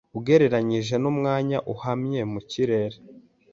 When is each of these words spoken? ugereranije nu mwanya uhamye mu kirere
ugereranije 0.17 0.95
nu 1.03 1.11
mwanya 1.17 1.57
uhamye 1.73 2.21
mu 2.31 2.39
kirere 2.49 2.97